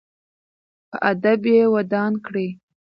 [0.89, 2.49] په ادب یې ودان کړئ.